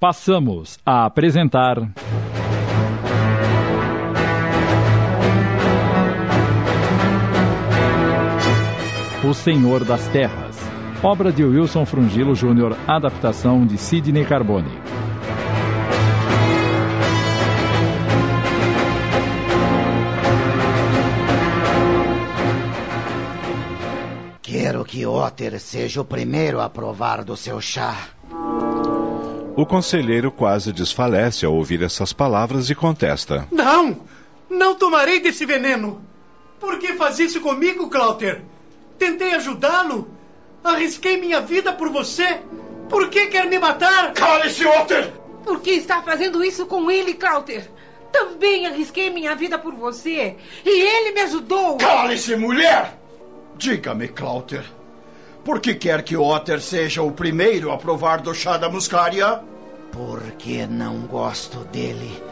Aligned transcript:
Passamos 0.00 0.78
a 0.86 1.06
apresentar. 1.06 1.76
O 9.28 9.34
Senhor 9.34 9.84
das 9.84 10.06
Terras, 10.06 10.56
obra 11.02 11.32
de 11.32 11.42
Wilson 11.42 11.84
Frungilo 11.84 12.36
Júnior, 12.36 12.76
adaptação 12.86 13.66
de 13.66 13.76
Sidney 13.76 14.24
Carbone. 14.24 14.70
Quero 24.40 24.84
que 24.84 25.04
Otter 25.04 25.58
seja 25.58 26.00
o 26.00 26.04
primeiro 26.04 26.60
a 26.60 26.70
provar 26.70 27.24
do 27.24 27.36
seu 27.36 27.60
chá. 27.60 27.96
O 29.58 29.66
conselheiro 29.66 30.30
quase 30.30 30.72
desfalece 30.72 31.44
ao 31.44 31.52
ouvir 31.52 31.82
essas 31.82 32.12
palavras 32.12 32.70
e 32.70 32.76
contesta: 32.76 33.48
Não! 33.50 34.02
Não 34.48 34.76
tomarei 34.76 35.18
desse 35.18 35.44
veneno! 35.44 36.00
Por 36.60 36.78
que 36.78 36.92
faz 36.92 37.18
isso 37.18 37.40
comigo, 37.40 37.90
Cláuter? 37.90 38.40
Tentei 39.00 39.34
ajudá-lo. 39.34 40.08
Arrisquei 40.62 41.16
minha 41.16 41.40
vida 41.40 41.72
por 41.72 41.88
você. 41.90 42.40
Por 42.88 43.10
que 43.10 43.26
quer 43.26 43.46
me 43.46 43.58
matar? 43.58 44.12
Cale-se, 44.12 44.64
Otter! 44.64 45.12
Por 45.42 45.60
que 45.60 45.72
está 45.72 46.02
fazendo 46.02 46.44
isso 46.44 46.64
com 46.66 46.88
ele, 46.88 47.14
Cláuter? 47.14 47.68
Também 48.12 48.64
arrisquei 48.64 49.10
minha 49.10 49.34
vida 49.34 49.58
por 49.58 49.74
você. 49.74 50.36
E 50.64 50.70
ele 50.70 51.10
me 51.10 51.22
ajudou. 51.22 51.78
Cale-se, 51.78 52.36
mulher! 52.36 52.96
Diga-me, 53.56 54.06
Cláuter, 54.06 54.64
por 55.44 55.60
que 55.60 55.74
quer 55.74 56.02
que 56.02 56.16
Otter 56.16 56.60
seja 56.60 57.02
o 57.02 57.12
primeiro 57.12 57.72
a 57.72 57.78
provar 57.78 58.20
do 58.20 58.34
chá 58.34 58.56
da 58.56 58.68
muscária? 58.68 59.40
Porque 59.92 60.66
não 60.66 61.00
gosto 61.00 61.64
dele. 61.66 62.22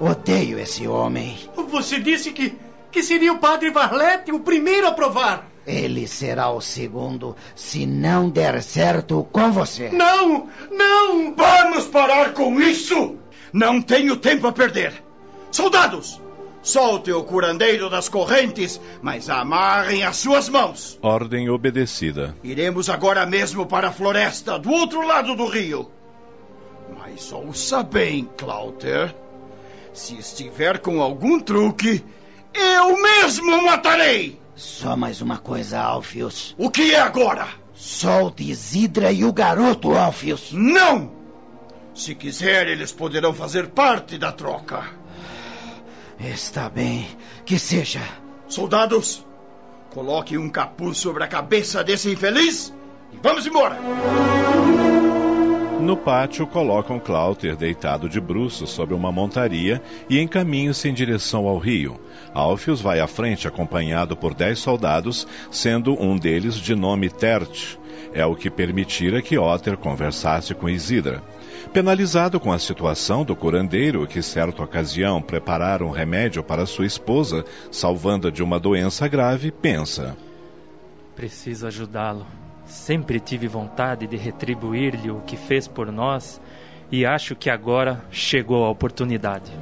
Odeio 0.00 0.58
esse 0.58 0.86
homem. 0.88 1.38
Você 1.68 2.00
disse 2.00 2.32
que, 2.32 2.56
que 2.90 3.02
seria 3.02 3.32
o 3.32 3.38
padre 3.38 3.70
Varlete 3.70 4.32
o 4.32 4.40
primeiro 4.40 4.86
a 4.86 4.92
provar. 4.92 5.48
Ele 5.66 6.06
será 6.06 6.50
o 6.50 6.60
segundo 6.60 7.34
se 7.54 7.86
não 7.86 8.28
der 8.28 8.62
certo 8.62 9.26
com 9.32 9.50
você. 9.50 9.88
Não! 9.90 10.48
Não! 10.70 11.34
Vamos 11.34 11.86
parar 11.86 12.34
com 12.34 12.60
isso! 12.60 13.16
Não 13.52 13.80
tenho 13.80 14.16
tempo 14.16 14.46
a 14.46 14.52
perder. 14.52 15.02
Soldados! 15.50 16.20
Solte 16.64 17.12
o 17.12 17.22
curandeiro 17.22 17.90
das 17.90 18.08
correntes, 18.08 18.80
mas 19.02 19.28
amarrem 19.28 20.02
as 20.02 20.16
suas 20.16 20.48
mãos. 20.48 20.98
Ordem 21.02 21.50
obedecida. 21.50 22.34
Iremos 22.42 22.88
agora 22.88 23.26
mesmo 23.26 23.66
para 23.66 23.88
a 23.88 23.92
floresta, 23.92 24.58
do 24.58 24.70
outro 24.70 25.06
lado 25.06 25.36
do 25.36 25.46
rio. 25.46 25.90
Mas 26.98 27.30
ouça 27.30 27.82
bem, 27.82 28.26
Clouter. 28.38 29.14
Se 29.92 30.16
estiver 30.16 30.78
com 30.78 31.02
algum 31.02 31.38
truque, 31.38 32.02
eu 32.54 33.00
mesmo 33.00 33.58
o 33.58 33.66
matarei! 33.66 34.40
Só 34.56 34.96
mais 34.96 35.20
uma 35.20 35.36
coisa, 35.36 35.78
Alfius. 35.78 36.54
O 36.56 36.70
que 36.70 36.94
é 36.94 37.00
agora? 37.00 37.46
Solte 37.74 38.48
Isidra 38.50 39.12
e 39.12 39.22
o 39.22 39.32
garoto, 39.34 39.92
Alfius. 39.92 40.50
Não! 40.50 41.12
Se 41.94 42.14
quiser, 42.14 42.68
eles 42.68 42.90
poderão 42.90 43.34
fazer 43.34 43.68
parte 43.68 44.16
da 44.16 44.32
troca. 44.32 45.03
Está 46.18 46.68
bem, 46.68 47.06
que 47.44 47.58
seja. 47.58 48.00
Soldados, 48.48 49.24
coloquem 49.90 50.38
um 50.38 50.48
capuz 50.48 50.98
sobre 50.98 51.24
a 51.24 51.28
cabeça 51.28 51.82
desse 51.82 52.10
infeliz 52.10 52.72
e 53.12 53.16
vamos 53.22 53.46
embora. 53.46 53.78
No 55.84 55.98
pátio, 55.98 56.46
colocam 56.46 56.98
Cláuter 56.98 57.54
deitado 57.56 58.08
de 58.08 58.18
bruços 58.18 58.70
sobre 58.70 58.94
uma 58.94 59.12
montaria 59.12 59.82
e 60.08 60.18
encaminham-se 60.18 60.88
em 60.88 60.94
direção 60.94 61.46
ao 61.46 61.58
rio. 61.58 62.00
Alfius 62.32 62.80
vai 62.80 63.00
à 63.00 63.06
frente 63.06 63.46
acompanhado 63.46 64.16
por 64.16 64.32
dez 64.32 64.58
soldados, 64.60 65.26
sendo 65.50 65.92
um 66.02 66.16
deles 66.16 66.54
de 66.54 66.74
nome 66.74 67.10
Tert. 67.10 67.76
É 68.14 68.24
o 68.24 68.34
que 68.34 68.48
permitira 68.48 69.20
que 69.20 69.36
Otter 69.36 69.76
conversasse 69.76 70.54
com 70.54 70.70
Isidra. 70.70 71.22
Penalizado 71.70 72.40
com 72.40 72.50
a 72.50 72.58
situação 72.58 73.22
do 73.22 73.36
curandeiro 73.36 74.06
que, 74.06 74.22
certa 74.22 74.62
ocasião, 74.62 75.20
preparara 75.20 75.84
um 75.84 75.90
remédio 75.90 76.42
para 76.42 76.64
sua 76.64 76.86
esposa, 76.86 77.44
salvando-a 77.70 78.30
de 78.30 78.42
uma 78.42 78.58
doença 78.58 79.06
grave, 79.06 79.50
pensa: 79.52 80.16
Preciso 81.14 81.66
ajudá-lo. 81.66 82.26
Sempre 82.64 83.20
tive 83.20 83.46
vontade 83.46 84.06
de 84.06 84.16
retribuir-lhe 84.16 85.10
o 85.10 85.20
que 85.20 85.36
fez 85.36 85.68
por 85.68 85.92
nós 85.92 86.40
e 86.90 87.04
acho 87.04 87.34
que 87.34 87.50
agora 87.50 88.04
chegou 88.10 88.64
a 88.64 88.70
oportunidade. 88.70 89.52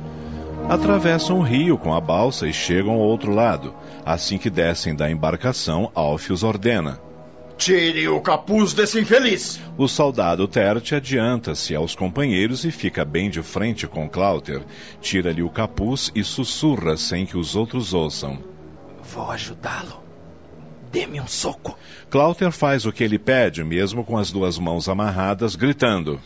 Atravessam 0.69 1.39
o 1.39 1.43
rio 1.43 1.77
com 1.77 1.93
a 1.93 2.01
balsa 2.01 2.47
e 2.47 2.53
chegam 2.53 2.93
ao 2.93 3.01
outro 3.01 3.35
lado. 3.35 3.75
Assim 4.05 4.39
que 4.39 4.49
descem 4.49 4.95
da 4.95 5.11
embarcação, 5.11 5.91
Alfius 5.95 6.43
ordena: 6.43 7.01
Tire 7.57 8.09
o 8.09 8.21
capuz 8.21 8.73
desse 8.73 9.01
infeliz! 9.01 9.61
O 9.77 9.89
soldado 9.89 10.47
Terte 10.49 10.95
adianta-se 10.95 11.75
aos 11.75 11.95
companheiros 11.95 12.65
e 12.65 12.71
fica 12.71 13.05
bem 13.05 13.31
de 13.31 13.43
frente 13.43 13.87
com 13.87 14.09
Cláuter. 14.09 14.63
Tira-lhe 15.01 15.43
o 15.43 15.51
capuz 15.51 16.11
e 16.15 16.23
sussurra 16.23 16.97
sem 16.97 17.27
que 17.27 17.37
os 17.37 17.57
outros 17.57 17.93
ouçam. 17.93 18.39
Vou 19.03 19.31
ajudá-lo. 19.31 20.02
Dê-me 20.93 21.19
um 21.21 21.27
soco. 21.27 21.79
Cláuter 22.11 22.53
faz 22.53 22.85
o 22.85 22.93
que 22.93 23.03
ele 23.03 23.19
pede, 23.19 23.65
mesmo 23.65 24.05
com 24.05 24.19
as 24.19 24.31
duas 24.31 24.59
mãos 24.59 24.91
amarradas, 24.91 25.57
gritando: 25.57 26.21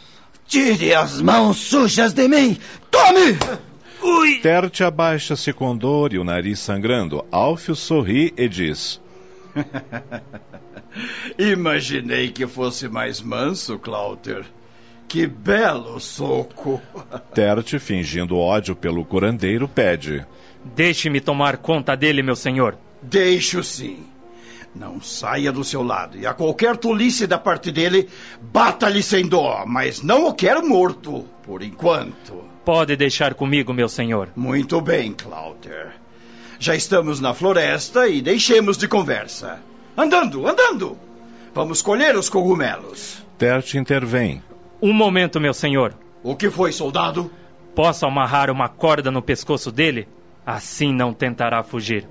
Tire 0.49 0.93
as 0.93 1.23
mãos 1.23 1.57
sujas 1.57 2.13
de 2.13 2.27
mim! 2.27 2.59
Tome! 2.91 3.39
Ui! 4.03 4.41
Terte 4.41 4.83
abaixa-se 4.83 5.53
com 5.53 5.77
dor 5.77 6.13
e 6.13 6.19
o 6.19 6.25
nariz 6.25 6.59
sangrando. 6.59 7.25
Alfio 7.31 7.77
sorri 7.77 8.35
e 8.37 8.49
diz: 8.49 9.01
Imaginei 11.39 12.31
que 12.33 12.47
fosse 12.47 12.89
mais 12.89 13.21
manso, 13.21 13.79
Cláuter. 13.79 14.45
Que 15.07 15.29
belo 15.29 16.01
soco! 16.01 16.83
Terte, 17.33 17.79
fingindo 17.79 18.37
ódio 18.37 18.75
pelo 18.75 19.05
curandeiro, 19.05 19.69
pede: 19.69 20.27
Deixe-me 20.65 21.21
tomar 21.21 21.57
conta 21.59 21.97
dele, 21.97 22.21
meu 22.21 22.35
senhor. 22.35 22.77
Deixo 23.01 23.63
sim. 23.63 24.16
Não 24.79 25.01
saia 25.01 25.51
do 25.51 25.65
seu 25.65 25.83
lado. 25.83 26.19
E 26.19 26.27
a 26.27 26.35
qualquer 26.35 26.77
tolice 26.77 27.27
da 27.27 27.39
parte 27.39 27.73
dele, 27.73 28.09
bata-lhe 28.41 29.03
sem 29.03 29.27
dó. 29.27 29.65
Mas 29.67 30.03
não 30.03 30.27
o 30.27 30.35
quero 30.35 30.67
morto, 30.67 31.25
por 31.43 31.63
enquanto. 31.63 32.45
Pode 32.63 32.95
deixar 32.95 33.33
comigo, 33.33 33.73
meu 33.73 33.89
senhor. 33.89 34.29
Muito 34.37 34.79
bem, 34.81 35.15
Cláuter. 35.15 35.93
Já 36.59 36.75
estamos 36.75 37.21
na 37.21 37.33
floresta 37.33 38.07
e 38.07 38.21
deixemos 38.21 38.77
de 38.77 38.87
conversa. 38.87 39.61
Andando, 39.97 40.47
andando! 40.47 40.99
Vamos 41.55 41.81
colher 41.81 42.15
os 42.17 42.29
cogumelos. 42.29 43.25
Terte 43.39 43.79
intervém. 43.79 44.43
Um 44.83 44.93
momento, 44.93 45.41
meu 45.41 45.55
senhor. 45.55 45.95
O 46.23 46.37
que 46.37 46.51
foi, 46.51 46.71
soldado? 46.71 47.31
Posso 47.75 48.05
amarrar 48.05 48.51
uma 48.51 48.69
corda 48.69 49.11
no 49.11 49.23
pescoço 49.23 49.73
dele? 49.73 50.07
Assim 50.45 50.93
não 50.93 51.15
tentará 51.15 51.63
fugir. 51.63 52.07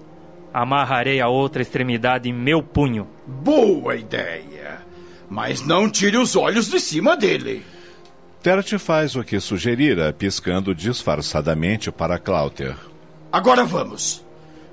Amarrarei 0.58 1.20
a 1.20 1.28
outra 1.28 1.62
extremidade 1.62 2.30
em 2.30 2.34
meu 2.34 2.64
punho. 2.64 3.06
Boa 3.28 3.94
ideia. 3.98 4.78
Mas 5.30 5.60
não 5.60 5.90
tire 5.90 6.16
os 6.16 6.34
olhos 6.38 6.70
de 6.70 6.80
cima 6.80 7.18
dele. 7.18 7.62
Terte 8.42 8.78
faz 8.78 9.18
o 9.18 9.24
que 9.26 9.38
sugerira, 9.42 10.14
piscando 10.14 10.74
disfarçadamente 10.74 11.92
para 11.92 12.18
Cláuter. 12.18 12.74
Agora 13.30 13.66
vamos. 13.66 14.24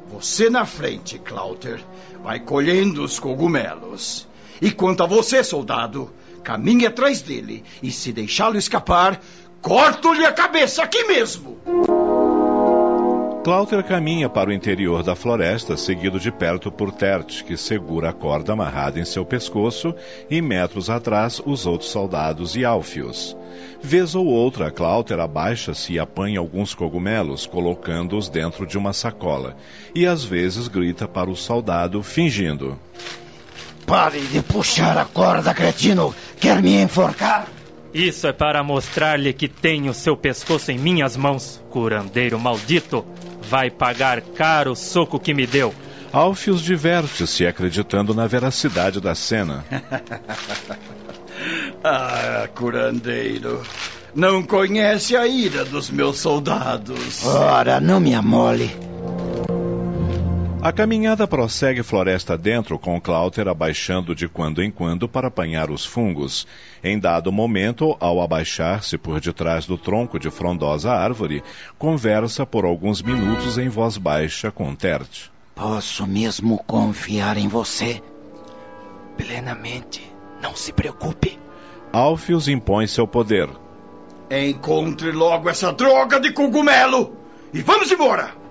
Você 0.09 0.49
na 0.49 0.65
frente, 0.65 1.19
Cláuter, 1.19 1.81
vai 2.23 2.39
colhendo 2.39 3.03
os 3.03 3.19
cogumelos. 3.19 4.29
E 4.61 4.71
quanto 4.71 5.03
a 5.03 5.07
você, 5.09 5.43
soldado, 5.43 6.13
caminhe 6.45 6.87
atrás 6.87 7.23
dele 7.23 7.65
e 7.83 7.91
se 7.91 8.13
deixá-lo 8.13 8.57
escapar, 8.57 9.21
corto-lhe 9.61 10.25
a 10.25 10.31
cabeça 10.31 10.85
aqui 10.85 11.03
mesmo. 11.07 11.59
Cláuter 13.45 13.83
caminha 13.83 14.29
para 14.29 14.51
o 14.51 14.53
interior 14.53 15.03
da 15.03 15.17
floresta, 15.17 15.77
seguido 15.77 16.21
de 16.21 16.31
perto 16.31 16.71
por 16.71 16.93
Tert, 16.93 17.43
que 17.43 17.57
segura 17.57 18.11
a 18.11 18.13
corda 18.13 18.53
amarrada 18.53 19.01
em 19.01 19.05
seu 19.05 19.25
pescoço, 19.25 19.93
e 20.31 20.41
metros 20.41 20.89
atrás 20.89 21.43
os 21.45 21.67
outros 21.67 21.91
soldados 21.91 22.55
e 22.55 22.65
Alfios. 22.65 23.37
Vez 23.83 24.15
ou 24.15 24.27
outra, 24.27 24.71
Cláuter 24.71 25.19
abaixa-se 25.19 25.95
e 25.95 25.99
apanha 25.99 26.39
alguns 26.39 26.73
cogumelos, 26.73 27.45
colocando-os 27.45 28.29
dentro 28.29 28.65
de 28.65 28.79
uma 28.79 28.93
sacola, 28.93 29.57
e 29.93 30.07
às 30.07 30.23
vezes 30.23 30.69
grita 30.69 31.09
para 31.09 31.29
o 31.29 31.35
soldado, 31.35 32.01
fingindo: 32.01 32.79
Pare 33.85 34.21
de 34.21 34.41
puxar 34.41 34.97
a 34.97 35.05
corda, 35.05 35.53
cretino! 35.53 36.15
Quer 36.39 36.63
me 36.63 36.81
enforcar? 36.81 37.49
Isso 37.95 38.27
é 38.27 38.33
para 38.33 38.63
mostrar-lhe 38.63 39.33
que 39.33 39.49
tenho 39.49 39.93
seu 39.93 40.17
pescoço 40.17 40.71
em 40.71 40.79
minhas 40.79 41.17
mãos, 41.17 41.63
curandeiro 41.71 42.39
maldito. 42.39 43.05
Vai 43.43 43.71
pagar 43.71 44.23
caro 44.23 44.73
o 44.73 44.77
soco 44.77 45.21
que 45.21 45.35
me 45.35 45.47
deu. 45.47 45.75
Alfios 46.11 46.63
diverte-se 46.63 47.47
acreditando 47.47 48.15
na 48.15 48.27
veracidade 48.27 49.01
da 49.01 49.15
cena. 49.15 49.65
ah, 51.85 52.49
curandeiro. 52.55 53.63
Não 54.15 54.43
conhece 54.43 55.17
a 55.17 55.27
ira 55.27 55.65
dos 55.65 55.91
meus 55.91 56.19
soldados. 56.19 57.27
Ora, 57.27 57.81
não 57.81 57.99
me 57.99 58.15
amole. 58.15 58.71
A 60.63 60.71
caminhada 60.71 61.27
prossegue 61.27 61.83
floresta 61.83 62.39
dentro, 62.39 62.79
com 62.79 63.01
Clouter 63.01 63.49
abaixando 63.49 64.15
de 64.15 64.29
quando 64.29 64.63
em 64.63 64.71
quando 64.71 65.09
para 65.09 65.27
apanhar 65.27 65.73
os 65.73 65.85
fungos. 65.85 66.47
Em 66.85 67.01
dado 67.01 67.33
momento, 67.33 67.97
ao 67.99 68.23
abaixar-se 68.23 68.97
por 68.97 69.21
detrás 69.21 69.67
do 69.67 69.77
tronco 69.77 70.21
de 70.21 70.31
frondosa 70.31 70.93
árvore, 70.93 71.43
conversa 71.77 72.47
por 72.47 72.65
alguns 72.65 73.03
minutos 73.03 73.59
em 73.59 73.69
voz 73.69 73.99
baixa 73.99 74.53
com 74.53 74.73
Tert. 74.73 75.31
Posso 75.53 76.07
mesmo 76.07 76.63
confiar 76.65 77.37
em 77.37 77.49
você? 77.49 78.01
Plenamente. 79.17 80.15
Não 80.41 80.55
se 80.55 80.73
preocupe. 80.73 81.41
Alfius 81.93 82.47
impõe 82.47 82.87
seu 82.87 83.09
poder. 83.09 83.49
Encontre 84.31 85.11
logo 85.11 85.51
essa 85.51 85.73
droga 85.73 86.21
de 86.21 86.33
cogumelo 86.33 87.17
e 87.53 87.61
vamos 87.63 87.91
embora! 87.91 88.42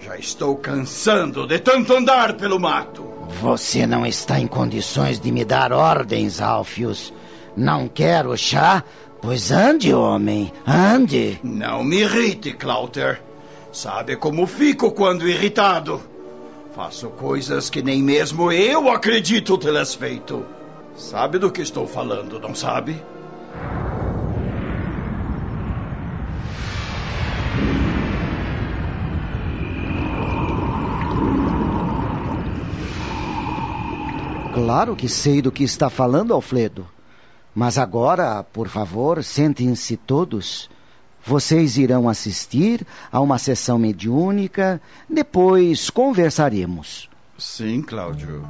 Já 0.00 0.16
estou 0.16 0.56
cansando 0.56 1.46
de 1.46 1.58
tanto 1.58 1.94
andar 1.94 2.32
pelo 2.34 2.58
mato. 2.58 3.06
Você 3.40 3.86
não 3.86 4.06
está 4.06 4.40
em 4.40 4.46
condições 4.46 5.20
de 5.20 5.30
me 5.30 5.44
dar 5.44 5.72
ordens, 5.72 6.40
Alfius. 6.40 7.12
Não 7.54 7.86
quero 7.86 8.36
chá? 8.36 8.82
Pois 9.20 9.50
ande, 9.50 9.92
homem, 9.92 10.50
ande. 10.66 11.38
Não 11.44 11.84
me 11.84 12.00
irrite, 12.00 12.54
Clouter. 12.54 13.20
Sabe 13.70 14.16
como 14.16 14.46
fico 14.46 14.90
quando 14.90 15.28
irritado? 15.28 16.00
Faço 16.74 17.10
coisas 17.10 17.68
que 17.68 17.82
nem 17.82 18.02
mesmo 18.02 18.50
eu 18.50 18.90
acredito 18.90 19.58
tê-las 19.58 19.94
feito. 19.94 20.46
Sabe 20.96 21.38
do 21.38 21.52
que 21.52 21.60
estou 21.60 21.86
falando, 21.86 22.40
não 22.40 22.54
sabe? 22.54 23.00
Claro 34.52 34.96
que 34.96 35.08
sei 35.08 35.40
do 35.40 35.52
que 35.52 35.62
está 35.62 35.88
falando, 35.88 36.34
Alfredo. 36.34 36.86
Mas 37.54 37.78
agora, 37.78 38.42
por 38.42 38.68
favor, 38.68 39.22
sentem-se 39.22 39.96
todos. 39.96 40.68
Vocês 41.24 41.76
irão 41.76 42.08
assistir 42.08 42.86
a 43.12 43.20
uma 43.20 43.38
sessão 43.38 43.78
mediúnica, 43.78 44.80
depois 45.08 45.88
conversaremos. 45.90 47.08
Sim, 47.38 47.80
Cláudio. 47.82 48.44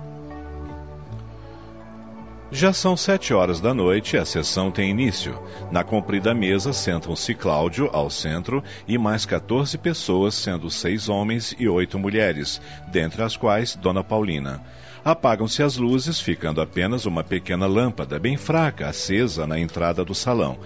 Já 2.53 2.73
são 2.73 2.97
sete 2.97 3.33
horas 3.33 3.61
da 3.61 3.73
noite 3.73 4.17
e 4.17 4.19
a 4.19 4.25
sessão 4.25 4.73
tem 4.73 4.91
início. 4.91 5.39
Na 5.71 5.85
comprida 5.85 6.35
mesa 6.35 6.73
sentam-se 6.73 7.33
Cláudio, 7.35 7.89
ao 7.93 8.11
centro, 8.11 8.65
e 8.89 8.99
mais 8.99 9.25
14 9.25 9.79
pessoas, 9.79 10.35
sendo 10.35 10.69
seis 10.69 11.09
homens 11.09 11.55
e 11.59 11.69
oito 11.69 11.99
mulheres, 11.99 12.61
dentre 12.91 13.23
as 13.23 13.37
quais 13.37 13.77
Dona 13.77 14.03
Paulina. 14.03 14.61
Apagam-se 15.05 15.63
as 15.63 15.77
luzes, 15.77 16.21
ficando 16.21 16.61
apenas 16.61 17.07
uma 17.07 17.25
pequena 17.25 17.67
lâmpada, 17.67 18.19
bem 18.19 18.37
fraca, 18.37 18.89
acesa 18.89 19.47
na 19.47 19.59
entrada 19.59 20.05
do 20.05 20.15
salão. 20.15 20.59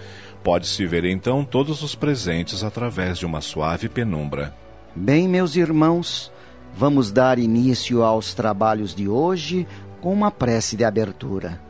Pode-se 0.43 0.85
ver 0.85 1.05
então 1.05 1.43
todos 1.43 1.81
os 1.81 1.95
presentes 1.95 2.63
através 2.63 3.17
de 3.17 3.25
uma 3.25 3.41
suave 3.41 3.87
penumbra. 3.87 4.53
Bem, 4.95 5.27
meus 5.27 5.55
irmãos, 5.55 6.31
vamos 6.75 7.11
dar 7.11 7.39
início 7.39 8.03
aos 8.03 8.33
trabalhos 8.33 8.93
de 8.93 9.07
hoje 9.07 9.65
com 10.01 10.13
uma 10.13 10.29
prece 10.29 10.75
de 10.75 10.83
abertura. 10.83 11.64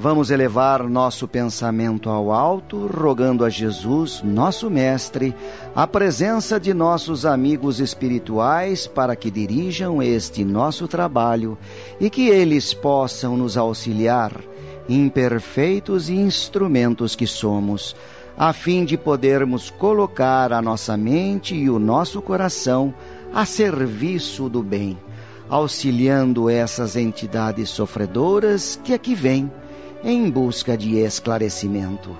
Vamos 0.00 0.30
elevar 0.30 0.88
nosso 0.88 1.26
pensamento 1.26 2.08
ao 2.08 2.30
alto, 2.30 2.86
rogando 2.86 3.44
a 3.44 3.50
Jesus, 3.50 4.22
nosso 4.22 4.70
Mestre, 4.70 5.34
a 5.74 5.88
presença 5.88 6.60
de 6.60 6.72
nossos 6.72 7.26
amigos 7.26 7.80
espirituais 7.80 8.86
para 8.86 9.16
que 9.16 9.28
dirijam 9.28 10.00
este 10.00 10.44
nosso 10.44 10.86
trabalho 10.86 11.58
e 11.98 12.08
que 12.08 12.28
eles 12.28 12.72
possam 12.72 13.36
nos 13.36 13.56
auxiliar, 13.56 14.40
imperfeitos 14.88 16.08
e 16.08 16.14
instrumentos 16.14 17.16
que 17.16 17.26
somos, 17.26 17.96
a 18.36 18.52
fim 18.52 18.84
de 18.84 18.96
podermos 18.96 19.68
colocar 19.68 20.52
a 20.52 20.62
nossa 20.62 20.96
mente 20.96 21.56
e 21.56 21.68
o 21.68 21.80
nosso 21.80 22.22
coração 22.22 22.94
a 23.34 23.44
serviço 23.44 24.48
do 24.48 24.62
bem, 24.62 24.96
auxiliando 25.50 26.48
essas 26.48 26.94
entidades 26.94 27.68
sofredoras 27.68 28.80
que 28.84 28.94
aqui 28.94 29.12
vêm 29.12 29.50
em 30.02 30.30
busca 30.30 30.76
de 30.76 30.96
esclarecimento. 30.98 32.16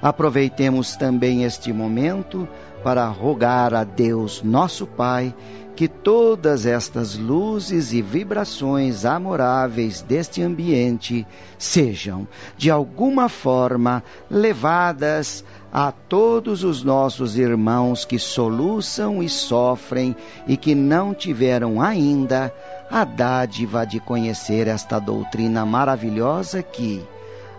Aproveitemos 0.00 0.96
também 0.96 1.44
este 1.44 1.72
momento 1.72 2.48
para 2.84 3.08
rogar 3.08 3.74
a 3.74 3.82
Deus, 3.82 4.42
nosso 4.42 4.86
Pai, 4.86 5.34
que 5.74 5.86
todas 5.86 6.66
estas 6.66 7.16
luzes 7.16 7.92
e 7.92 8.02
vibrações 8.02 9.04
amoráveis 9.04 10.02
deste 10.02 10.42
ambiente 10.42 11.24
sejam, 11.56 12.26
de 12.56 12.68
alguma 12.68 13.28
forma, 13.28 14.02
levadas 14.28 15.44
a 15.72 15.92
todos 15.92 16.64
os 16.64 16.82
nossos 16.82 17.36
irmãos 17.36 18.04
que 18.04 18.18
soluçam 18.18 19.22
e 19.22 19.28
sofrem 19.28 20.16
e 20.48 20.56
que 20.56 20.74
não 20.74 21.14
tiveram 21.14 21.80
ainda 21.80 22.52
a 22.90 23.04
dádiva 23.04 23.84
de 23.84 24.00
conhecer 24.00 24.66
esta 24.66 24.98
doutrina 24.98 25.64
maravilhosa 25.66 26.62
que, 26.62 27.04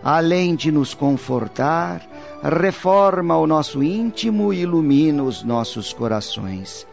além 0.04 0.56
de 0.56 0.72
nos 0.72 0.94
confortar, 0.94 2.02
reforma 2.44 3.38
o 3.38 3.46
nosso 3.46 3.84
íntimo 3.84 4.54
e 4.54 4.62
ilumina 4.62 5.24
os 5.24 5.44
nossos 5.44 5.94
corações. 5.94 6.88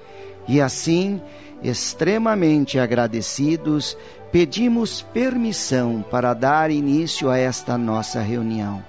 E 0.46 0.60
assim, 0.60 1.20
extremamente 1.62 2.78
agradecidos, 2.78 3.96
pedimos 4.30 5.02
permissão 5.02 6.04
para 6.10 6.34
dar 6.34 6.70
início 6.70 7.30
a 7.30 7.38
esta 7.38 7.78
nossa 7.78 8.20
reunião. 8.20 8.84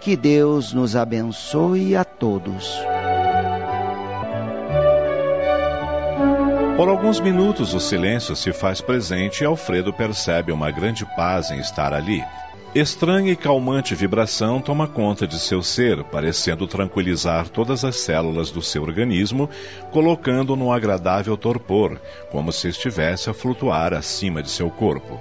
Que 0.00 0.16
Deus 0.16 0.72
nos 0.72 0.96
abençoe 0.96 1.94
a 1.94 2.04
todos. 2.04 2.74
Por 6.80 6.88
alguns 6.88 7.20
minutos 7.20 7.74
o 7.74 7.78
silêncio 7.78 8.34
se 8.34 8.54
faz 8.54 8.80
presente 8.80 9.42
e 9.42 9.44
Alfredo 9.44 9.92
percebe 9.92 10.50
uma 10.50 10.70
grande 10.70 11.04
paz 11.04 11.50
em 11.50 11.58
estar 11.58 11.92
ali. 11.92 12.24
Estranha 12.72 13.32
e 13.32 13.36
calmante 13.36 13.96
vibração 13.96 14.60
toma 14.60 14.86
conta 14.86 15.26
de 15.26 15.40
seu 15.40 15.60
ser, 15.60 16.04
parecendo 16.04 16.68
tranquilizar 16.68 17.48
todas 17.48 17.84
as 17.84 17.96
células 17.96 18.52
do 18.52 18.62
seu 18.62 18.84
organismo, 18.84 19.50
colocando-o 19.90 20.56
num 20.56 20.70
agradável 20.70 21.36
torpor, 21.36 22.00
como 22.30 22.52
se 22.52 22.68
estivesse 22.68 23.28
a 23.28 23.34
flutuar 23.34 23.92
acima 23.92 24.40
de 24.40 24.50
seu 24.50 24.70
corpo. 24.70 25.20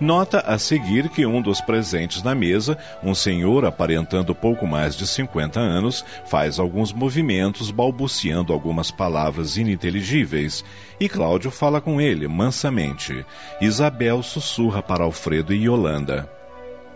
Nota 0.00 0.40
a 0.40 0.58
seguir 0.58 1.10
que 1.10 1.26
um 1.26 1.42
dos 1.42 1.60
presentes 1.60 2.22
na 2.22 2.34
mesa, 2.34 2.78
um 3.02 3.14
senhor 3.14 3.66
aparentando 3.66 4.34
pouco 4.34 4.66
mais 4.66 4.96
de 4.96 5.06
50 5.06 5.60
anos, 5.60 6.02
faz 6.24 6.58
alguns 6.58 6.94
movimentos 6.94 7.70
balbuciando 7.70 8.54
algumas 8.54 8.90
palavras 8.90 9.58
ininteligíveis, 9.58 10.64
e 10.98 11.10
Cláudio 11.10 11.50
fala 11.50 11.78
com 11.78 12.00
ele 12.00 12.26
mansamente. 12.26 13.22
Isabel 13.60 14.22
sussurra 14.22 14.82
para 14.82 15.04
Alfredo 15.04 15.52
e 15.52 15.66
Yolanda. 15.66 16.35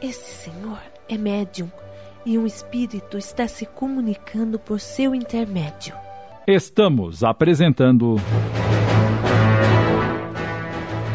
Esse 0.03 0.51
senhor 0.51 0.81
é 1.11 1.19
médium 1.19 1.71
e 2.25 2.39
um 2.39 2.47
espírito 2.47 3.19
está 3.19 3.47
se 3.47 3.67
comunicando 3.67 4.59
por 4.59 4.81
seu 4.81 5.15
intermédio. 5.15 5.95
Estamos 6.47 7.23
apresentando 7.23 8.17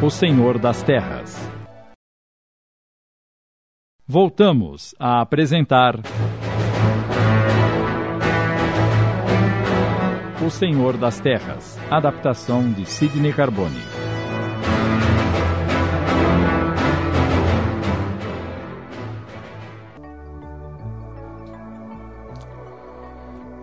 O 0.04 0.10
Senhor 0.12 0.60
das 0.60 0.84
Terras. 0.84 1.36
Voltamos 4.08 4.94
a 5.00 5.20
apresentar 5.20 5.96
O 10.46 10.50
Senhor 10.52 10.96
das 10.96 11.20
Terras, 11.20 11.76
adaptação 11.90 12.72
de 12.72 12.86
Sidney 12.86 13.34
Carbone. 13.34 14.05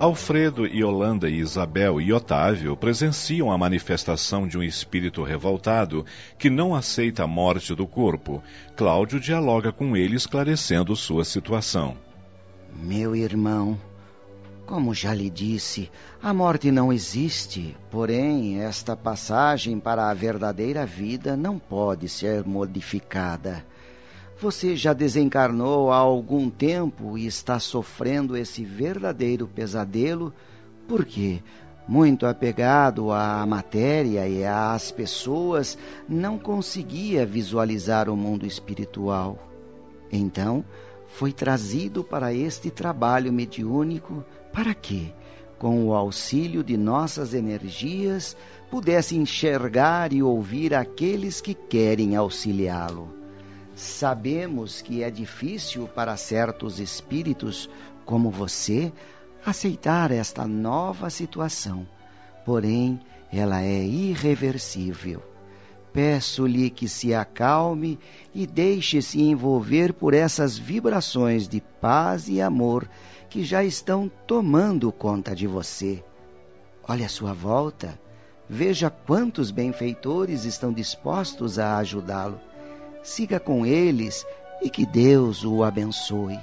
Alfredo, 0.03 0.67
Yolanda 0.67 1.31
e 1.31 1.37
Isabel 1.39 2.01
e 2.01 2.13
Otávio 2.13 2.77
presenciam 2.77 3.53
a 3.53 3.57
manifestação 3.57 4.49
de 4.49 4.59
um 4.59 4.63
espírito 4.65 5.23
revoltado 5.23 6.05
que 6.37 6.51
não 6.51 6.75
aceita 6.75 7.23
a 7.23 7.27
morte 7.29 7.73
do 7.73 7.87
corpo. 7.87 8.43
Cláudio 8.75 9.21
dialoga 9.21 9.71
com 9.71 9.97
ele 9.97 10.17
esclarecendo 10.17 10.97
sua 10.97 11.25
situação. 11.25 11.97
Meu 12.75 13.15
irmão, 13.15 13.79
como 14.67 14.93
já 14.93 15.15
lhe 15.15 15.31
disse, 15.31 15.89
a 16.21 16.35
morte 16.35 16.73
não 16.73 16.93
existe, 16.93 17.77
porém, 17.89 18.61
esta 18.61 18.97
passagem 18.97 19.79
para 19.79 20.11
a 20.11 20.15
verdadeira 20.15 20.85
vida 20.85 21.37
não 21.37 21.61
pode 21.61 22.09
ser 22.09 22.45
modificada. 22.45 23.65
Você 24.43 24.75
já 24.75 24.93
desencarnou 24.93 25.93
há 25.93 25.99
algum 25.99 26.51
tempo 26.51 27.17
e 27.17 27.29
está 27.29 27.61
sofrendo 27.61 28.37
esse 28.37 28.65
verdadeiro 28.65 29.47
pesadelo 29.47 30.35
porque, 30.89 31.41
muito 31.87 32.27
apegado 32.27 33.13
à 33.13 33.47
matéria 33.47 34.27
e 34.27 34.45
às 34.45 34.91
pessoas, 34.91 35.79
não 36.09 36.41
conseguia 36.41 37.25
visualizar 37.25 38.11
o 38.11 38.17
mundo 38.17 38.45
espiritual. 38.45 39.39
Então, 40.11 40.65
foi 41.07 41.33
trazido 41.33 42.03
para 42.03 42.35
este 42.35 42.69
trabalho 42.69 43.33
mediúnico 43.33 44.25
para 44.53 44.75
que, 44.75 45.15
com 45.57 45.87
o 45.87 45.95
auxílio 45.95 46.65
de 46.65 46.77
nossas 46.77 47.33
energias, 47.33 48.37
pudesse 48.69 49.17
enxergar 49.17 50.13
e 50.13 50.21
ouvir 50.21 50.75
aqueles 50.75 51.41
que 51.41 51.55
querem 51.55 52.17
auxiliá-lo. 52.17 53.22
Sabemos 53.83 54.81
que 54.81 55.03
é 55.03 55.11
difícil 55.11 55.89
para 55.89 56.17
certos 56.17 56.79
espíritos 56.79 57.69
como 58.05 58.31
você 58.31 58.93
aceitar 59.45 60.13
esta 60.13 60.47
nova 60.47 61.11
situação, 61.11 61.85
porém 62.45 63.01
ela 63.33 63.61
é 63.61 63.85
irreversível. 63.85 65.21
Peço-lhe 65.93 66.71
que 66.71 66.89
se 66.89 67.13
acalme 67.13 67.99
e 68.33 68.47
deixe-se 68.47 69.21
envolver 69.21 69.93
por 69.93 70.15
essas 70.15 70.57
vibrações 70.57 71.49
de 71.49 71.61
paz 71.61 72.29
e 72.29 72.41
amor 72.41 72.89
que 73.29 73.43
já 73.43 73.65
estão 73.65 74.09
tomando 74.29 74.93
conta 74.93 75.35
de 75.35 75.49
você. 75.49 76.05
Olhe 76.87 77.05
à 77.05 77.09
sua 77.09 77.33
volta, 77.33 78.01
veja 78.49 78.89
quantos 78.89 79.51
benfeitores 79.51 80.45
estão 80.45 80.73
dispostos 80.73 81.59
a 81.59 81.79
ajudá-lo 81.79 82.41
siga 83.03 83.41
com 83.41 83.67
eles 83.67 84.27
e 84.63 84.71
que 84.71 84.87
Deus 84.87 85.45
o 85.45 85.63
abençoe. 85.63 86.39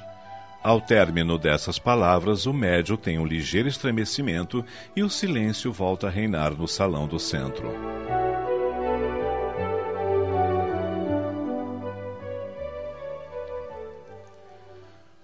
Ao 0.62 0.82
término 0.82 1.38
dessas 1.38 1.80
palavras, 1.80 2.46
o 2.46 2.54
médio 2.54 2.98
tem 2.98 3.18
um 3.18 3.26
ligeiro 3.26 3.70
estremecimento 3.70 4.64
e 4.96 5.02
o 5.02 5.10
silêncio 5.10 5.72
volta 5.72 6.08
a 6.08 6.10
reinar 6.10 6.52
no 6.52 6.68
salão 6.68 7.08
do 7.08 7.18
centro. 7.18 8.19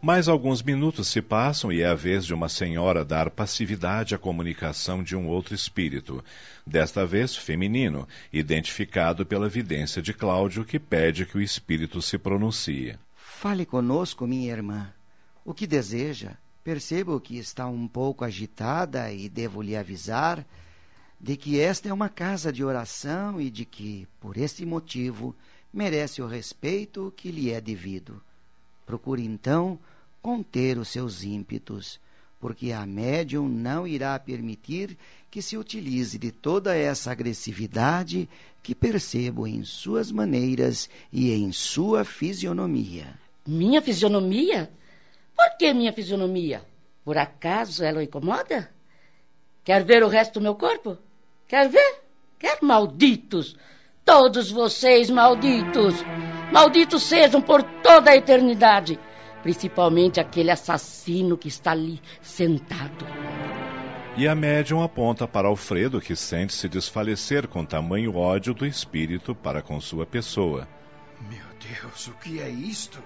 Mais 0.05 0.27
alguns 0.27 0.61
minutos 0.61 1.07
se 1.07 1.19
passam 1.19 1.71
e 1.71 1.81
é 1.81 1.87
a 1.87 1.95
vez 1.95 2.27
de 2.27 2.31
uma 2.31 2.47
senhora 2.47 3.03
dar 3.03 3.31
passividade 3.31 4.13
à 4.13 4.19
comunicação 4.19 5.01
de 5.01 5.15
um 5.15 5.27
outro 5.27 5.55
espírito, 5.55 6.23
desta 6.63 7.07
vez 7.07 7.35
feminino, 7.35 8.07
identificado 8.31 9.25
pela 9.25 9.49
vidência 9.49 10.03
de 10.03 10.13
Cláudio, 10.13 10.63
que 10.63 10.77
pede 10.77 11.25
que 11.25 11.39
o 11.39 11.41
espírito 11.41 12.03
se 12.03 12.19
pronuncie. 12.19 12.95
Fale 13.17 13.65
conosco, 13.65 14.27
minha 14.27 14.51
irmã. 14.51 14.93
O 15.43 15.55
que 15.55 15.65
deseja? 15.65 16.33
Percebo 16.63 17.19
que 17.19 17.39
está 17.39 17.65
um 17.65 17.87
pouco 17.87 18.23
agitada 18.23 19.11
e 19.11 19.27
devo 19.27 19.59
lhe 19.59 19.75
avisar 19.75 20.45
de 21.19 21.35
que 21.35 21.59
esta 21.59 21.89
é 21.89 21.93
uma 21.93 22.09
casa 22.09 22.53
de 22.53 22.63
oração 22.63 23.41
e 23.41 23.49
de 23.49 23.65
que, 23.65 24.07
por 24.21 24.37
este 24.37 24.67
motivo, 24.67 25.35
merece 25.73 26.21
o 26.21 26.27
respeito 26.27 27.11
que 27.17 27.31
lhe 27.31 27.49
é 27.49 27.59
devido. 27.59 28.21
Procure 28.85 29.25
então 29.25 29.79
conter 30.25 30.79
os 30.79 30.87
seus 30.87 31.23
ímpetos, 31.23 31.99
porque 32.39 32.71
a 32.71 32.83
médium 32.83 33.47
não 33.47 33.85
irá 33.85 34.17
permitir 34.17 34.97
que 35.29 35.39
se 35.39 35.55
utilize 35.55 36.17
de 36.17 36.31
toda 36.31 36.75
essa 36.75 37.11
agressividade 37.11 38.27
que 38.63 38.73
percebo 38.73 39.45
em 39.45 39.63
suas 39.63 40.11
maneiras 40.11 40.89
e 41.13 41.31
em 41.31 41.51
sua 41.51 42.03
fisionomia. 42.03 43.05
Minha 43.45 43.83
fisionomia? 43.83 44.71
Por 45.35 45.57
que 45.59 45.71
minha 45.71 45.93
fisionomia? 45.93 46.65
Por 47.03 47.19
acaso 47.19 47.83
ela 47.83 47.99
o 47.99 48.01
incomoda? 48.01 48.71
Quer 49.63 49.85
ver 49.85 50.01
o 50.01 50.07
resto 50.07 50.39
do 50.39 50.41
meu 50.41 50.55
corpo? 50.55 50.97
Quer 51.47 51.69
ver? 51.69 52.01
Quer 52.39 52.63
malditos? 52.63 53.55
Todos 54.03 54.49
vocês 54.49 55.07
malditos! 55.07 55.93
Malditos 56.51 57.03
sejam 57.03 57.39
por 57.43 57.61
toda 57.83 58.09
a 58.09 58.15
eternidade! 58.15 58.99
Principalmente 59.45 60.19
aquele 60.19 60.49
assassino 60.49 61.37
que 61.37 61.47
está 61.47 61.69
ali 61.69 62.01
sentado. 62.19 63.05
E 64.17 64.27
a 64.27 64.33
médium 64.33 64.81
aponta 64.81 65.27
para 65.27 65.47
Alfredo, 65.47 66.01
que 66.01 66.15
sente 66.15 66.51
se 66.51 66.67
desfalecer 66.67 67.47
com 67.47 67.63
tamanho 67.63 68.15
ódio 68.15 68.55
do 68.55 68.65
espírito 68.65 69.35
para 69.35 69.61
com 69.61 69.79
sua 69.79 70.03
pessoa. 70.03 70.67
Meu 71.29 71.45
Deus, 71.61 72.07
o 72.07 72.13
que 72.13 72.39
é 72.39 72.49
isto? 72.49 72.97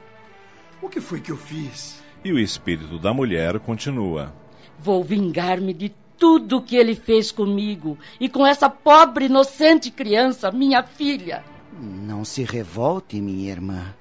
O 0.82 0.88
que 0.88 1.02
foi 1.02 1.20
que 1.20 1.30
eu 1.30 1.36
fiz? 1.36 2.02
E 2.24 2.32
o 2.32 2.40
espírito 2.40 2.98
da 2.98 3.14
mulher 3.14 3.60
continua: 3.60 4.34
Vou 4.80 5.04
vingar-me 5.04 5.74
de 5.74 5.94
tudo 6.18 6.62
que 6.62 6.78
ele 6.78 6.96
fez 6.96 7.34
comigo 7.34 7.98
e 8.18 8.30
com 8.30 8.48
essa 8.48 8.70
pobre 8.70 9.26
inocente 9.26 9.92
criança, 9.92 10.50
minha 10.54 10.84
filha. 10.84 11.44
Não 11.78 12.24
se 12.24 12.46
revolte, 12.46 13.20
minha 13.20 13.52
irmã. 13.52 13.94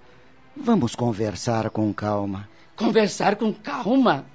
Vamos 0.61 0.95
conversar 0.95 1.71
com 1.71 1.93
calma. 1.95 2.49
Conversar 2.77 3.37
com 3.37 3.53
calma? 3.53 4.27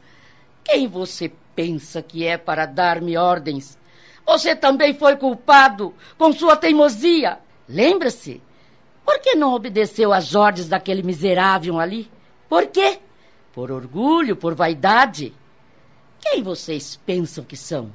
Quem 0.64 0.88
você 0.88 1.32
pensa 1.54 2.02
que 2.02 2.26
é 2.26 2.38
para 2.38 2.66
dar-me 2.66 3.18
ordens? 3.18 3.78
Você 4.26 4.56
também 4.56 4.94
foi 4.94 5.18
culpado 5.18 5.94
com 6.18 6.32
sua 6.32 6.56
teimosia. 6.56 7.40
Lembra-se? 7.68 8.42
Por 9.06 9.20
que 9.20 9.36
não 9.36 9.54
obedeceu 9.54 10.14
às 10.14 10.34
ordens 10.34 10.70
daquele 10.70 11.04
miserável 11.04 11.78
ali? 11.78 12.10
Por 12.48 12.68
quê? 12.68 13.00
Por 13.52 13.70
orgulho, 13.70 14.36
por 14.36 14.56
vaidade? 14.56 15.34
Quem 16.22 16.42
vocês 16.42 17.00
pensam 17.06 17.44
que 17.44 17.58
são? 17.58 17.92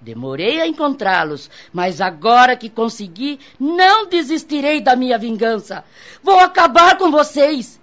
Demorei 0.00 0.60
a 0.62 0.66
encontrá-los, 0.66 1.50
mas 1.72 2.00
agora 2.00 2.56
que 2.56 2.70
consegui, 2.70 3.38
não 3.58 4.08
desistirei 4.08 4.80
da 4.80 4.96
minha 4.96 5.18
vingança. 5.18 5.84
Vou 6.22 6.38
acabar 6.40 6.96
com 6.96 7.10
vocês 7.10 7.78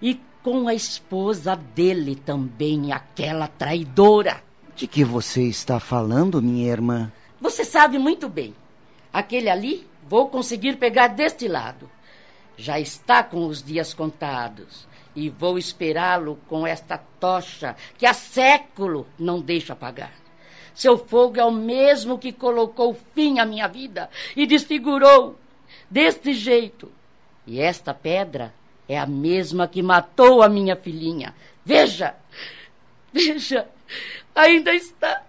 e 0.00 0.20
com 0.42 0.68
a 0.68 0.74
esposa 0.74 1.56
dele 1.56 2.14
também, 2.14 2.92
aquela 2.92 3.48
traidora. 3.48 4.42
De 4.76 4.86
que 4.86 5.02
você 5.02 5.44
está 5.44 5.80
falando, 5.80 6.42
minha 6.42 6.70
irmã? 6.70 7.10
Você 7.40 7.64
sabe 7.64 7.98
muito 7.98 8.28
bem. 8.28 8.54
Aquele 9.10 9.48
ali, 9.48 9.86
vou 10.06 10.28
conseguir 10.28 10.76
pegar 10.76 11.08
deste 11.08 11.48
lado. 11.48 11.88
Já 12.56 12.78
está 12.78 13.22
com 13.22 13.46
os 13.46 13.62
dias 13.62 13.94
contados. 13.94 14.86
E 15.14 15.30
vou 15.30 15.58
esperá-lo 15.58 16.38
com 16.48 16.66
esta 16.66 16.98
tocha 16.98 17.76
que 17.96 18.06
há 18.06 18.14
século 18.14 19.06
não 19.18 19.40
deixa 19.40 19.72
apagar. 19.74 20.21
Seu 20.74 20.96
fogo 20.96 21.38
é 21.38 21.44
o 21.44 21.50
mesmo 21.50 22.18
que 22.18 22.32
colocou 22.32 22.96
fim 23.14 23.38
à 23.38 23.44
minha 23.44 23.68
vida 23.68 24.08
e 24.36 24.46
desfigurou 24.46 25.38
deste 25.90 26.32
jeito. 26.32 26.90
E 27.46 27.60
esta 27.60 27.92
pedra 27.92 28.52
é 28.88 28.98
a 28.98 29.06
mesma 29.06 29.68
que 29.68 29.82
matou 29.82 30.42
a 30.42 30.48
minha 30.48 30.76
filhinha. 30.76 31.34
Veja, 31.64 32.14
veja, 33.12 33.66
ainda 34.34 34.74
está 34.74 35.22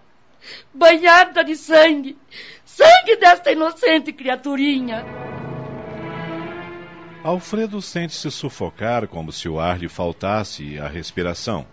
banhada 0.72 1.44
de 1.44 1.56
sangue 1.56 2.16
sangue 2.74 3.16
desta 3.16 3.52
inocente 3.52 4.12
criaturinha. 4.12 5.04
Alfredo 7.22 7.80
sente-se 7.80 8.30
sufocar 8.30 9.06
como 9.06 9.32
se 9.32 9.48
o 9.48 9.60
ar 9.60 9.78
lhe 9.78 9.88
faltasse 9.88 10.78
a 10.78 10.88
respiração. 10.88 11.66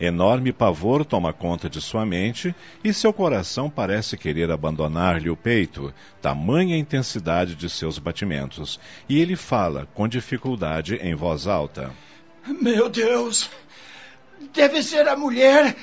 Enorme 0.00 0.52
pavor 0.52 1.04
toma 1.04 1.32
conta 1.32 1.68
de 1.70 1.80
sua 1.80 2.04
mente 2.04 2.54
e 2.82 2.92
seu 2.92 3.12
coração 3.12 3.70
parece 3.70 4.16
querer 4.16 4.50
abandonar-lhe 4.50 5.30
o 5.30 5.36
peito, 5.36 5.94
tamanha 6.20 6.76
intensidade 6.76 7.54
de 7.54 7.70
seus 7.70 7.98
batimentos. 7.98 8.80
E 9.08 9.20
ele 9.20 9.36
fala, 9.36 9.88
com 9.94 10.08
dificuldade, 10.08 10.96
em 10.96 11.14
voz 11.14 11.46
alta: 11.46 11.92
Meu 12.60 12.88
Deus! 12.88 13.50
Deve 14.52 14.82
ser 14.82 15.08
a 15.08 15.16
mulher 15.16 15.74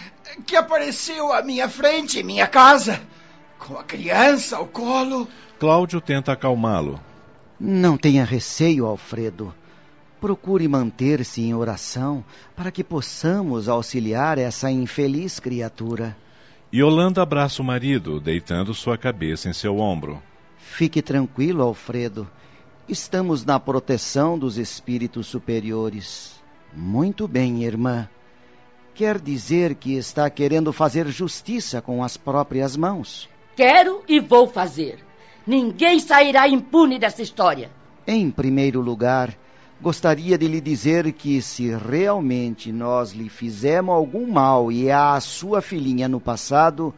que 0.45 0.55
apareceu 0.55 1.33
à 1.33 1.41
minha 1.41 1.67
frente, 1.67 2.19
em 2.19 2.23
minha 2.23 2.47
casa, 2.47 3.01
com 3.57 3.77
a 3.77 3.83
criança 3.83 4.57
ao 4.57 4.67
colo. 4.67 5.27
Cláudio 5.59 6.01
tenta 6.01 6.31
acalmá-lo. 6.31 6.99
Não 7.59 7.97
tenha 7.97 8.25
receio, 8.25 8.85
Alfredo. 8.85 9.53
Procure 10.21 10.67
manter-se 10.67 11.41
em 11.41 11.55
oração 11.55 12.23
para 12.55 12.69
que 12.69 12.83
possamos 12.83 13.67
auxiliar 13.67 14.37
essa 14.37 14.69
infeliz 14.69 15.39
criatura. 15.39 16.15
Yolanda 16.71 17.23
abraça 17.23 17.59
o 17.59 17.65
marido, 17.65 18.19
deitando 18.19 18.71
sua 18.75 18.99
cabeça 18.99 19.49
em 19.49 19.53
seu 19.53 19.79
ombro. 19.79 20.21
Fique 20.59 21.01
tranquilo, 21.01 21.63
Alfredo. 21.63 22.29
Estamos 22.87 23.43
na 23.43 23.59
proteção 23.59 24.37
dos 24.37 24.59
espíritos 24.59 25.25
superiores. 25.25 26.39
Muito 26.71 27.27
bem, 27.27 27.63
irmã. 27.63 28.07
Quer 28.93 29.19
dizer 29.19 29.73
que 29.73 29.95
está 29.95 30.29
querendo 30.29 30.71
fazer 30.71 31.07
justiça 31.07 31.81
com 31.81 32.03
as 32.03 32.15
próprias 32.15 32.77
mãos? 32.77 33.27
Quero 33.55 34.03
e 34.07 34.19
vou 34.19 34.47
fazer. 34.47 34.99
Ninguém 35.47 35.99
sairá 35.99 36.47
impune 36.47 36.99
dessa 36.99 37.23
história. 37.23 37.71
Em 38.05 38.29
primeiro 38.29 38.81
lugar, 38.81 39.35
gostaria 39.81 40.37
de 40.37 40.47
lhe 40.47 40.61
dizer 40.61 41.11
que 41.11 41.41
se 41.41 41.75
realmente 41.75 42.71
nós 42.71 43.13
lhe 43.13 43.27
fizemos 43.27 43.95
algum 43.95 44.31
mal 44.31 44.71
e 44.71 44.91
à 44.91 45.19
sua 45.19 45.59
filhinha 45.59 46.07
no 46.07 46.19
passado, 46.19 46.93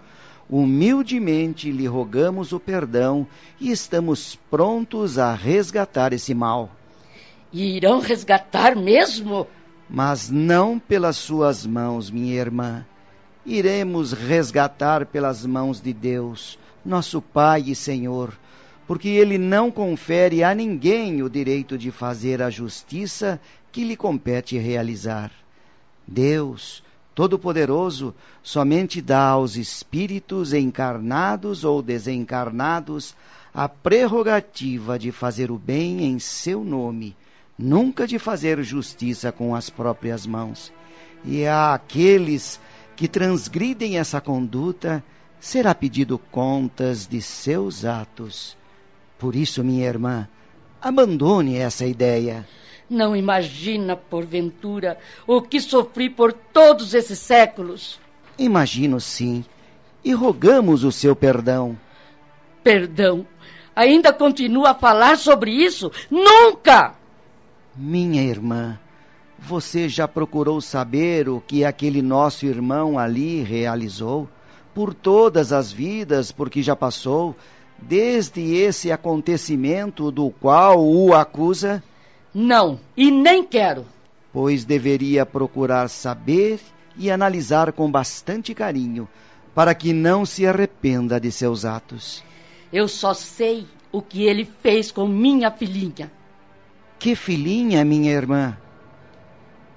humildemente 0.50 1.72
lhe 1.72 1.88
rogamos 1.88 2.52
o 2.52 2.60
perdão 2.60 3.26
e 3.60 3.72
estamos 3.72 4.38
prontos 4.52 5.18
a 5.18 5.34
resgatar 5.34 6.12
esse 6.12 6.34
mal. 6.34 6.70
E 7.54 7.78
irão 7.78 8.02
resgatar 8.02 8.76
mesmo? 8.76 9.48
Mas 9.90 10.30
não 10.30 10.78
pelas 10.78 11.16
suas 11.16 11.66
mãos, 11.66 12.12
minha 12.12 12.36
irmã. 12.36 12.86
Iremos 13.46 14.12
resgatar 14.12 15.06
pelas 15.06 15.46
mãos 15.46 15.80
de 15.80 15.94
Deus, 15.94 16.60
nosso 16.84 17.22
Pai 17.22 17.64
e 17.68 17.76
Senhor 17.76 18.34
porque 18.88 19.08
ele 19.10 19.38
não 19.38 19.72
confere 19.72 20.44
a 20.44 20.54
ninguém 20.54 21.22
o 21.24 21.30
direito 21.30 21.78
de 21.78 21.92
fazer 21.92 22.42
a 22.42 22.50
justiça 22.50 23.40
que 23.72 23.84
lhe 23.84 23.96
compete 23.96 24.58
realizar. 24.58 25.32
Deus, 26.08 26.84
Todo-Poderoso, 27.16 28.14
somente 28.42 29.02
dá 29.02 29.28
aos 29.28 29.56
espíritos 29.56 30.54
encarnados 30.54 31.64
ou 31.64 31.82
desencarnados 31.82 33.16
a 33.54 33.70
prerrogativa 33.70 34.98
de 34.98 35.12
fazer 35.12 35.52
o 35.52 35.58
bem 35.58 36.04
em 36.04 36.18
seu 36.18 36.64
nome, 36.64 37.16
nunca 37.58 38.08
de 38.08 38.18
fazer 38.18 38.62
justiça 38.64 39.32
com 39.32 39.56
as 39.56 39.70
próprias 39.70 40.26
mãos. 40.26 40.74
E 41.24 41.46
a 41.46 41.76
aqueles 41.76 42.60
que 42.96 43.08
transgridem 43.08 43.98
essa 43.98 44.20
conduta, 44.20 45.04
será 45.40 45.74
pedido 45.76 46.18
contas 46.18 47.08
de 47.08 47.22
seus 47.22 47.86
atos. 47.86 48.58
Por 49.18 49.36
isso, 49.36 49.64
minha 49.64 49.86
irmã, 49.86 50.28
abandone 50.82 51.58
essa 51.58 51.86
ideia. 51.86 52.48
Não 52.90 53.16
imagina, 53.16 53.96
porventura, 53.96 54.98
o 55.26 55.42
que 55.42 55.60
sofri 55.60 56.10
por 56.10 56.34
todos 56.34 56.94
esses 56.94 57.20
séculos. 57.20 58.00
Imagino 58.38 59.00
sim, 59.00 59.46
e 60.04 60.14
rogamos 60.14 60.84
o 60.84 60.92
seu 60.92 61.16
perdão. 61.16 61.78
Perdão? 62.64 63.26
Ainda 63.76 64.14
continua 64.14 64.72
a 64.72 64.76
falar 64.76 65.18
sobre 65.18 65.52
isso? 65.52 65.92
Nunca! 66.12 66.96
Minha 67.76 68.22
irmã, 68.22 68.78
você 69.40 69.90
já 69.90 70.08
procurou 70.08 70.62
saber 70.62 71.28
o 71.28 71.42
que 71.42 71.66
aquele 71.66 72.02
nosso 72.02 72.46
irmão 72.46 73.00
ali 73.00 73.42
realizou? 73.42 74.30
Por 74.74 74.94
todas 74.94 75.52
as 75.52 75.72
vidas 75.72 76.32
por 76.32 76.50
que 76.50 76.62
já 76.62 76.76
passou, 76.76 77.36
desde 77.88 78.56
esse 78.56 78.92
acontecimento 78.92 80.10
do 80.12 80.30
qual 80.30 80.84
o 80.84 81.14
acusa? 81.14 81.84
Não, 82.34 82.80
e 82.96 83.12
nem 83.12 83.44
quero. 83.44 83.86
Pois 84.32 84.66
deveria 84.66 85.26
procurar 85.26 85.90
saber 85.90 86.60
e 86.98 87.12
analisar 87.12 87.72
com 87.72 87.92
bastante 87.92 88.54
carinho, 88.54 89.08
para 89.54 89.76
que 89.76 89.94
não 89.94 90.26
se 90.26 90.48
arrependa 90.48 91.20
de 91.20 91.32
seus 91.32 91.66
atos. 91.66 92.24
Eu 92.72 92.88
só 92.88 93.14
sei 93.14 93.68
o 93.92 94.02
que 94.02 94.24
ele 94.24 94.50
fez 94.62 94.92
com 94.92 95.08
minha 95.08 95.52
filhinha. 95.52 96.12
Que 96.98 97.16
filhinha, 97.16 97.84
minha 97.86 98.12
irmã? 98.12 98.58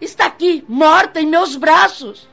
Está 0.00 0.26
aqui, 0.26 0.64
morta 0.68 1.20
em 1.20 1.26
meus 1.26 1.56
braços. 1.56 2.28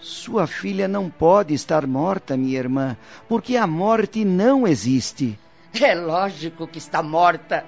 Sua 0.00 0.46
filha 0.46 0.88
não 0.88 1.10
pode 1.10 1.52
estar 1.52 1.86
morta, 1.86 2.36
minha 2.36 2.58
irmã, 2.58 2.96
porque 3.28 3.56
a 3.56 3.66
morte 3.66 4.24
não 4.24 4.66
existe. 4.66 5.38
É 5.78 5.94
lógico 5.94 6.66
que 6.66 6.78
está 6.78 7.02
morta. 7.02 7.64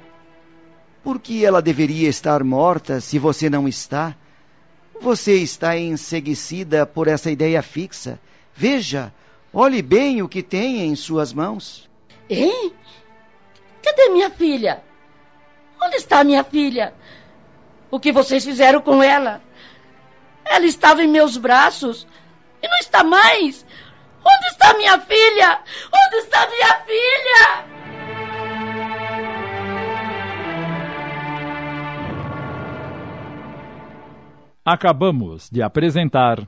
Por 1.05 1.21
que 1.21 1.45
ela 1.45 1.61
deveria 1.61 2.09
estar 2.09 2.43
morta 2.43 3.01
se 3.01 3.19
você 3.19 3.51
não 3.51 3.69
está? 3.69 4.17
Você 5.01 5.35
está 5.35 5.77
enseguecida 5.77 6.87
por 6.87 7.07
essa 7.07 7.31
ideia 7.31 7.61
fixa. 7.61 8.19
Veja, 8.55 9.13
olhe 9.53 9.83
bem 9.83 10.23
o 10.23 10.29
que 10.29 10.43
tem 10.43 10.81
em 10.81 10.97
suas 10.97 11.33
mãos. 11.33 11.91
Hein? 12.31 12.73
Cadê 13.83 14.09
minha 14.09 14.31
filha? 14.31 14.83
Onde 15.83 15.97
está 15.97 16.25
minha 16.25 16.45
filha? 16.45 16.95
O 17.91 18.01
que 18.01 18.13
vocês 18.13 18.45
fizeram 18.45 18.81
com 18.81 19.03
ela? 19.03 19.43
Ela 20.45 20.65
estava 20.65 21.03
em 21.03 21.09
meus 21.09 21.37
braços. 21.37 22.07
E 22.63 22.69
não 22.69 22.79
está 22.79 23.03
mais! 23.03 23.67
Onde 24.25 24.47
está 24.47 24.75
minha 24.75 24.99
filha? 25.01 25.61
Onde 25.93 26.17
está 26.17 26.47
minha 26.49 26.81
filha? 26.85 27.73
Acabamos 34.65 35.51
de 35.51 35.61
apresentar. 35.61 36.39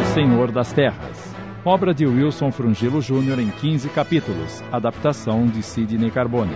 O 0.00 0.04
Senhor 0.14 0.52
das 0.52 0.72
Terras. 0.72 1.34
Obra 1.64 1.92
de 1.92 2.06
Wilson 2.06 2.52
Frungilo 2.52 3.00
Jr. 3.00 3.40
em 3.40 3.50
15 3.50 3.88
capítulos. 3.88 4.62
Adaptação 4.70 5.46
de 5.46 5.62
Sidney 5.64 6.12
Carbone. 6.12 6.54